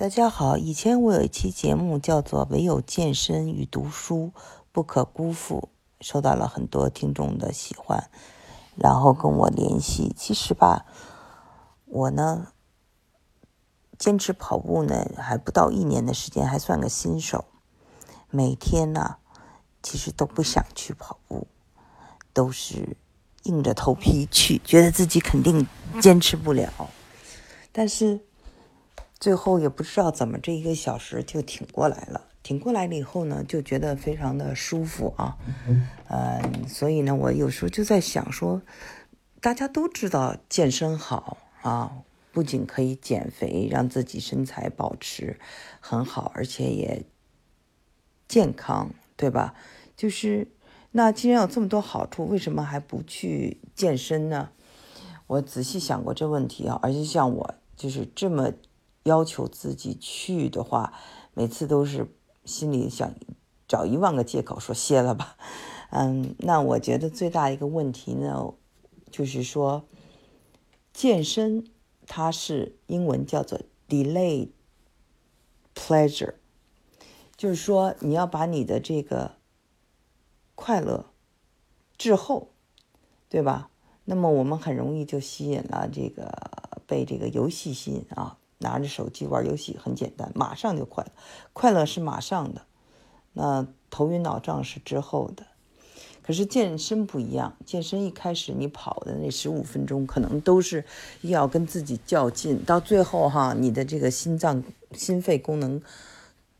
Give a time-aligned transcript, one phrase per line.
[0.00, 4.32] 大家好，以前我有一期节目叫做《唯有健身与读书
[4.72, 5.68] 不可辜负》，
[6.02, 8.08] 受到了很多听众的喜欢，
[8.76, 10.10] 然后跟我联系。
[10.16, 10.86] 其实吧，
[11.84, 12.46] 我呢
[13.98, 17.44] 坚持跑步呢还不到一年的时间，还算个新手。
[18.30, 19.16] 每天呢，
[19.82, 21.46] 其实都不想去跑步，
[22.32, 22.96] 都是
[23.42, 25.66] 硬着头皮去，觉得自己肯定
[26.00, 26.72] 坚持不了，
[27.70, 28.24] 但是。
[29.20, 35.36] 最后也不知道怎么这一个小时就挺过来了，挺过来了以后呢，就觉得非常的舒服啊，
[36.08, 38.62] 嗯，所以呢，我有时候就在想说，
[39.42, 41.98] 大家都知道健身好啊，
[42.32, 45.38] 不仅可以减肥，让自己身材保持
[45.80, 47.04] 很好，而且也
[48.26, 49.54] 健康，对吧？
[49.94, 50.48] 就是
[50.92, 54.48] 那既然有这么多好处，为什么还不去健身呢？
[55.26, 58.50] 我仔细想过这问题啊，而且像我就是这么。
[59.04, 60.92] 要求自己去的话，
[61.34, 62.14] 每次都是
[62.44, 63.14] 心里想
[63.66, 65.36] 找一万个借口说歇了吧。
[65.90, 68.54] 嗯，那我觉得最大一个问题呢，
[69.10, 69.84] 就是说
[70.92, 71.66] 健身
[72.06, 74.50] 它是英文叫做 delay
[75.74, 76.34] pleasure，
[77.36, 79.36] 就是说你要把你的这个
[80.54, 81.06] 快乐
[81.96, 82.50] 滞后，
[83.28, 83.70] 对吧？
[84.04, 88.38] 那么我们很容易就吸引了这个被这个游戏吸引啊。
[88.60, 91.10] 拿着手机玩游戏很简单，马上就快乐，
[91.54, 92.62] 快乐是马上的，
[93.32, 95.46] 那头晕脑胀是之后的。
[96.22, 100.84] 可是健身不一样，健身一开始你跑的那十五分钟，可能都是
[101.22, 105.80] 要跟自己较劲，到最后哈，你的这个心脏、心肺功能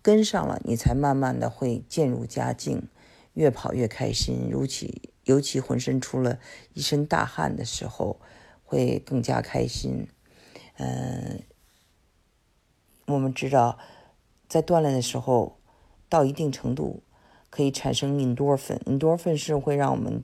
[0.00, 2.88] 跟上了，你才慢慢的会渐入佳境，
[3.34, 4.48] 越跑越开心。
[4.48, 6.38] 尤其尤其浑身出了
[6.72, 8.18] 一身大汗的时候，
[8.64, 10.08] 会更加开心。
[10.78, 11.42] 嗯。
[13.12, 13.78] 我们知道，
[14.48, 15.58] 在锻炼的时候，
[16.08, 17.02] 到一定程度
[17.50, 18.78] 可以产生 endorphin。
[18.84, 20.22] endorphin 是会让我们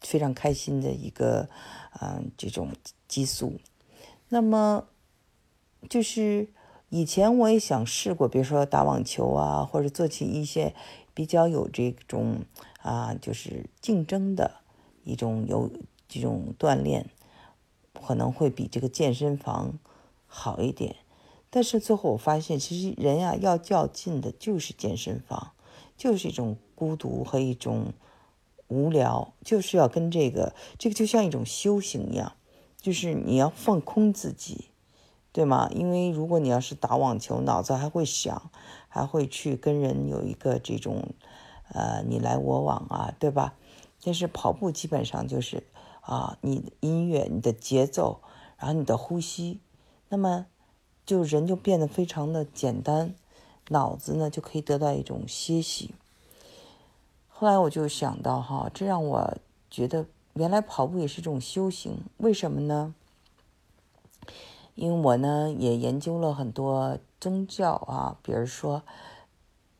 [0.00, 1.48] 非常开心的一个，
[2.00, 2.70] 嗯，这种
[3.08, 3.60] 激素。
[4.28, 4.86] 那么，
[5.88, 6.48] 就是
[6.88, 10.74] 以前我也想试过，比如说打网球啊，或者做起一些
[11.12, 12.40] 比较有这种
[12.82, 14.60] 啊，就是竞争的
[15.04, 15.70] 一种有
[16.08, 17.08] 这种锻炼，
[18.06, 19.78] 可能会比这个健身房
[20.26, 20.96] 好一点。
[21.54, 25.52] 但是最后我发现，其实人呀要较劲的就是健身房，
[25.96, 27.92] 就是一种孤独和一种
[28.66, 32.32] 无聊，就是要跟这个这个就像一种修行一样，
[32.76, 34.64] 就是你要放空自己，
[35.30, 35.70] 对吗？
[35.72, 38.50] 因为如果你要是打网球，脑子还会想，
[38.88, 41.14] 还会去跟人有一个这种
[41.68, 43.54] 呃你来我往啊，对吧？
[44.02, 45.62] 但是跑步基本上就是
[46.00, 48.22] 啊，你的音乐、你的节奏，
[48.58, 49.60] 然后你的呼吸，
[50.08, 50.46] 那么。
[51.06, 53.14] 就人就变得非常的简单，
[53.68, 55.94] 脑子呢就可以得到一种歇息。
[57.28, 59.36] 后来我就想到哈，这让我
[59.70, 61.98] 觉得原来跑步也是一种修行。
[62.18, 62.94] 为什么呢？
[64.74, 68.82] 因为我呢也研究了很多宗教啊，比如说，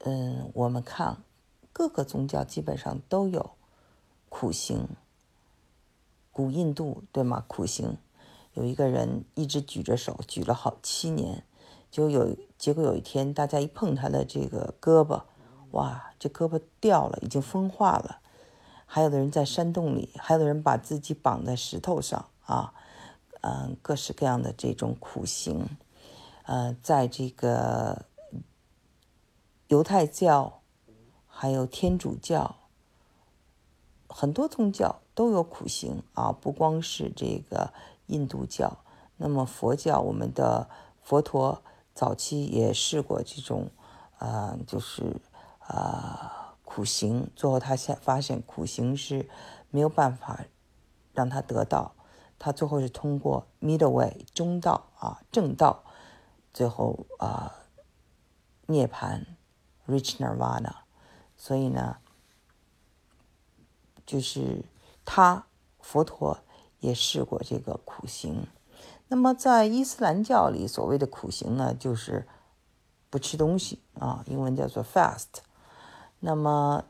[0.01, 1.17] 嗯，我们看
[1.73, 3.51] 各个宗教基本上都有
[4.29, 4.87] 苦行，
[6.31, 7.45] 古印度对吗？
[7.49, 7.97] 苦行。
[8.55, 11.45] 有一个人一直举着手，举了好七年，
[11.91, 15.23] 就有结果有一天，大家一碰他的这个胳膊，
[15.73, 18.21] 哇，这胳膊掉了，已经风化了。
[18.87, 22.73] 还有的人在山洞里，还有的人把自己绑在石头上啊，
[23.41, 25.67] 嗯，各式各样的这种苦行，
[26.45, 28.05] 呃，在这个
[29.67, 30.61] 犹太教，
[31.27, 32.55] 还有天主教，
[34.15, 37.73] 很多宗教都有苦行啊，不光是这个。
[38.09, 38.85] 印度教，
[39.17, 40.69] 那么佛教，我们的
[41.03, 41.63] 佛陀
[41.95, 43.71] 早期也试过这种，
[44.19, 45.17] 呃，就是
[45.67, 46.31] 呃
[46.67, 49.27] 苦行，最后他现发现苦行是
[49.71, 50.45] 没有办法
[51.15, 51.95] 让他得到，
[52.39, 55.83] 他最后是通过 middle way 中道啊正道，
[56.53, 57.55] 最后啊
[58.67, 59.25] 涅槃
[59.87, 60.75] reach nirvana，
[61.39, 61.97] 所以呢，
[64.07, 64.65] 就是
[65.05, 65.47] 他
[65.81, 66.39] 佛陀。
[66.81, 68.47] 也试过这个苦行，
[69.09, 72.29] 那么在伊斯兰教里，所谓的苦行呢，就是
[73.09, 75.41] 不吃东西啊，英文叫做 fast。
[76.21, 76.85] 那么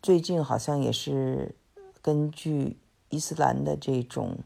[0.00, 1.54] 最近好像也是
[2.00, 2.78] 根据
[3.10, 4.38] 伊斯兰的这种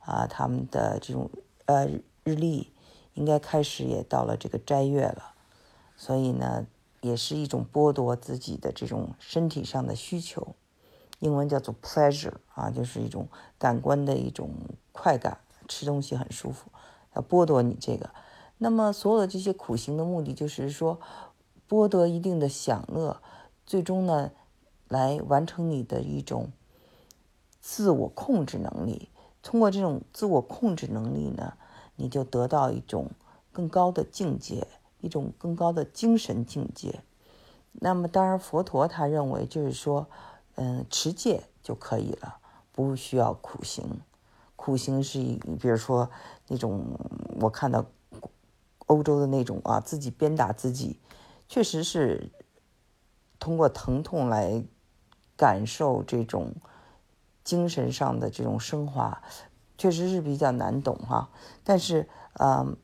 [0.00, 1.30] 啊，他们的这种
[1.66, 1.86] 呃
[2.24, 2.72] 日历，
[3.14, 5.34] 应该开始也到了这个斋月了，
[5.96, 6.66] 所以呢，
[7.02, 10.56] 也是一种剥夺自己的这种身体上的需求。
[11.22, 14.50] 英文叫做 pleasure 啊，就是一种感官的一种
[14.90, 15.38] 快感，
[15.68, 16.68] 吃东西很舒服，
[17.14, 18.10] 要剥夺你这个。
[18.58, 20.98] 那么所有的这些苦行的目的，就是说
[21.68, 23.22] 剥夺一定的享乐，
[23.64, 24.32] 最终呢，
[24.88, 26.50] 来完成你的一种
[27.60, 29.08] 自我控制能力。
[29.42, 31.54] 通过这种自我控制能力呢，
[31.94, 33.12] 你就得到一种
[33.52, 34.66] 更高的境界，
[35.00, 37.00] 一种更高的精神境界。
[37.70, 40.08] 那么，当然，佛陀他认为就是说，
[40.54, 42.36] 嗯，持戒就可以了，
[42.72, 44.00] 不需要苦行。
[44.56, 46.10] 苦行是一，比如说
[46.48, 46.84] 那种
[47.40, 47.84] 我看到
[48.86, 50.98] 欧洲的那种啊，自己鞭打自己，
[51.48, 52.30] 确实是
[53.38, 54.64] 通过疼痛来
[55.36, 56.54] 感受这种
[57.42, 59.22] 精神上的这种升华，
[59.76, 61.30] 确实是比较难懂哈。
[61.64, 62.76] 但是，嗯。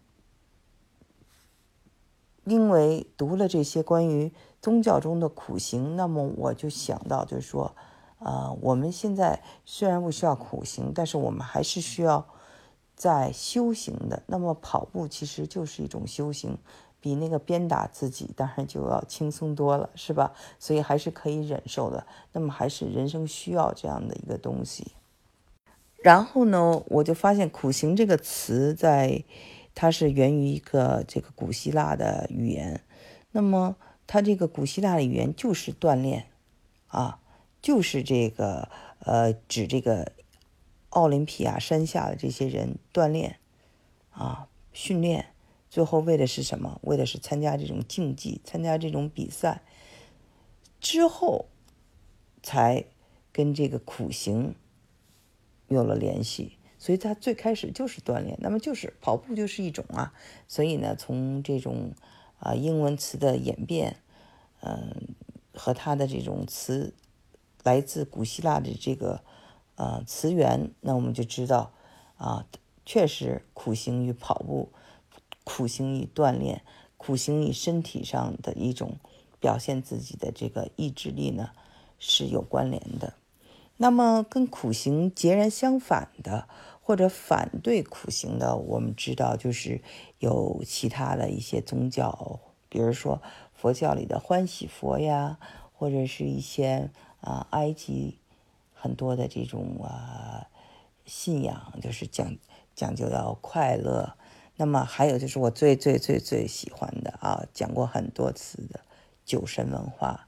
[2.44, 7.74] 因为读了这些关于宗教中的苦行，那么我就想到，就是说，
[8.18, 12.26] 呃，我们现在虽然不需要苦行，但是我们还是需要
[12.96, 14.22] 在修行的。
[14.26, 16.58] 那么跑步其实就是一种修行，
[17.00, 20.32] 比那个鞭打自己当然就要轻松多了，是吧？
[20.58, 22.06] 所以还是可以忍受的。
[22.32, 24.92] 那么还是人生需要这样的一个东西。
[26.02, 29.24] 然后呢，我就发现“苦行”这个词在。
[29.74, 32.80] 它是源于一个这个古希腊的语言，
[33.30, 33.76] 那么
[34.08, 36.26] 他这个古希腊的语言就是锻炼，
[36.86, 37.20] 啊，
[37.62, 38.68] 就是这个
[39.00, 40.12] 呃指这个
[40.88, 43.38] 奥林匹亚山下的这些人锻炼，
[44.10, 45.26] 啊，训练，
[45.68, 46.80] 最后为的是什么？
[46.82, 49.60] 为的是参加这种竞技，参加这种比赛，
[50.80, 51.44] 之后
[52.42, 52.86] 才
[53.30, 54.54] 跟这个苦行
[55.68, 56.56] 有了联系。
[56.78, 60.14] 所以他最开始就是锻炼，那么就是跑步就是一种啊。
[60.46, 61.92] 所以呢，从这种
[62.38, 63.96] 啊英文词的演变，
[64.60, 65.14] 嗯，
[65.54, 66.94] 和它的这种词
[67.62, 69.20] 来自古希腊的这个
[69.76, 71.72] 呃词源，那我们就知道
[72.16, 72.46] 啊，
[72.84, 74.70] 确实苦行与跑步、
[75.44, 76.62] 苦行与锻炼、
[76.96, 78.96] 苦行与身体上的一种
[79.40, 81.50] 表现自己的这个意志力呢
[81.98, 83.14] 是有关联的。
[83.76, 86.48] 那么跟苦行截然相反的。
[86.88, 89.82] 或者反对苦行的，我们知道就是
[90.20, 92.40] 有其他的一些宗教，
[92.70, 93.20] 比如说
[93.52, 95.38] 佛教里的欢喜佛呀，
[95.74, 96.90] 或者是一些
[97.20, 98.16] 啊埃及
[98.72, 100.46] 很多的这种啊
[101.04, 102.34] 信仰，就是讲
[102.74, 104.14] 讲究要快乐。
[104.56, 108.80] 那么还有就是我最最最最喜欢的啊，讲过很多次的
[109.26, 110.26] 酒神文化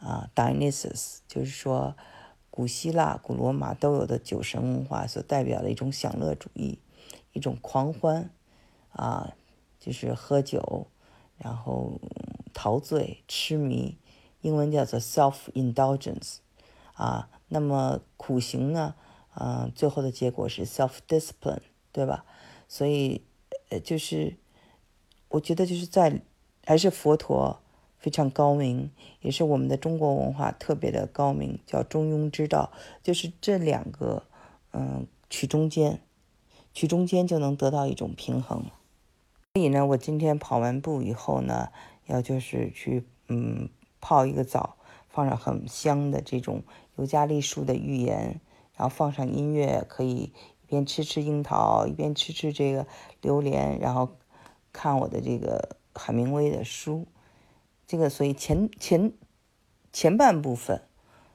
[0.00, 1.94] 啊，Dionysus，就是说。
[2.58, 6.80] 古希腊、古罗马都有的酒神文化所代表的一种享乐主义，
[7.32, 8.30] 一种狂欢，
[8.90, 9.32] 啊，
[9.78, 10.88] 就是喝酒，
[11.36, 12.00] 然后
[12.52, 13.96] 陶醉、痴迷，
[14.40, 16.38] 英文叫做 self-indulgence，
[16.94, 18.96] 啊，那么苦行呢，
[19.30, 21.60] 啊，最后的结果是 self-discipline，
[21.92, 22.24] 对吧？
[22.66, 23.22] 所以，
[23.70, 24.36] 呃，就是
[25.28, 26.22] 我觉得就是在
[26.66, 27.60] 还是佛陀。
[27.98, 28.90] 非常高明，
[29.20, 32.70] 也是我们的中国文化特别的高明，叫中庸之道，
[33.02, 34.22] 就是这两个，
[34.72, 36.00] 嗯，取中间，
[36.72, 38.64] 取中间就能得到一种平衡。
[39.54, 41.70] 所以呢，我今天跑完步以后呢，
[42.06, 43.68] 要就是去，嗯，
[44.00, 44.76] 泡一个澡，
[45.08, 46.62] 放上很香的这种
[46.96, 48.40] 尤加利树的浴盐，
[48.76, 52.86] 然后放上音乐，可以一边吃吃樱桃，一边吃吃这个
[53.20, 54.16] 榴莲，然后
[54.72, 57.04] 看我的这个海明威的书。
[57.88, 59.14] 这个，所以前前
[59.94, 60.82] 前半部分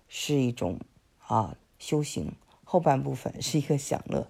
[0.07, 0.79] 是一种
[1.17, 2.33] 啊修行，
[2.63, 4.27] 后半部分是一个享乐，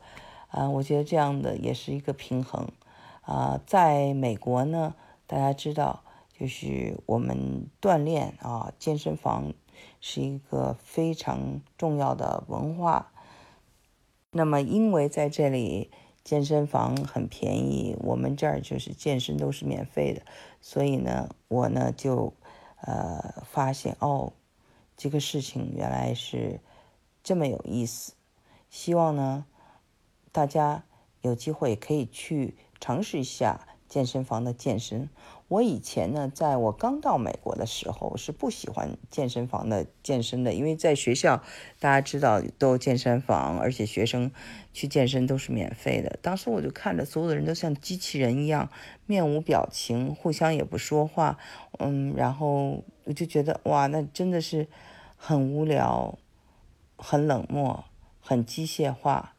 [0.47, 2.69] 啊，我觉得这样的也是一个平衡，
[3.23, 4.95] 啊，在美国呢，
[5.27, 9.53] 大家知道，就是我们锻炼啊，健身房
[9.99, 13.11] 是一个非常重要的文化，
[14.31, 15.91] 那么因为在这里。
[16.23, 20.21] 健身房很便宜，我们这儿就是健身都是免费的，
[20.61, 22.33] 所以呢，我呢就，
[22.81, 24.33] 呃，发现哦，
[24.97, 26.59] 这个事情原来是
[27.23, 28.13] 这么有意思，
[28.69, 29.45] 希望呢，
[30.31, 30.83] 大家
[31.21, 35.07] 有机会可以去尝试一下健身房的健身。
[35.53, 41.43] 我以前呢，在我刚到美国的时候是不喜欢健身房的健身的，因为在学校
[41.79, 44.31] 大家知道都有健身房，而且学生
[44.73, 46.17] 去健身都是免费的。
[46.23, 48.67] 当时我就看着所有的人都像机器人一样，
[49.05, 51.37] 面无表情，互相也不说话，
[51.77, 54.67] 嗯，然后我就觉得哇，那真的是
[55.15, 56.17] 很无聊、
[56.97, 57.83] 很冷漠、
[58.19, 59.35] 很机械化。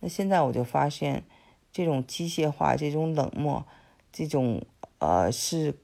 [0.00, 1.24] 那现在我就发现，
[1.72, 3.64] 这种机械化、这种冷漠、
[4.12, 4.60] 这种。
[4.98, 5.78] 呃，是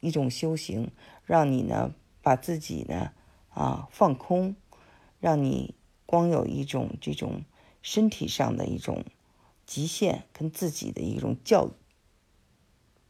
[0.00, 0.90] 一种修行，
[1.24, 3.12] 让你呢把自己呢
[3.50, 4.56] 啊放空，
[5.20, 5.76] 让你
[6.06, 7.44] 光有一种这种
[7.82, 9.04] 身体上的一种
[9.64, 11.70] 极限跟自己的一种较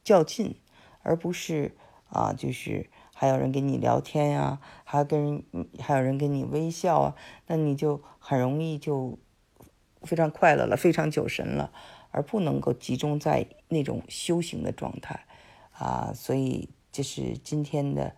[0.04, 0.57] 较劲，
[1.02, 1.76] 而不是
[2.09, 5.42] 啊就是还有人跟你聊天呀，还跟，
[5.78, 7.16] 还有人跟你微笑啊，
[7.47, 9.19] 那你就很容易就
[10.02, 11.73] 非常快乐了，非常酒神了，
[12.11, 13.47] 而不能够集中在。
[13.71, 15.19] 那种修行的状态
[15.73, 18.15] 啊所以这是今天的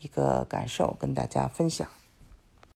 [0.00, 1.88] 一个感受跟大家分享。